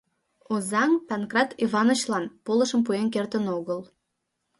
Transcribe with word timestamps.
Озаҥ 0.53 0.91
Панкрат 1.07 1.49
Иванычлан 1.65 2.25
полышым 2.45 2.81
пуэн 2.85 3.07
кертын 3.13 3.45
огыл. 3.57 3.79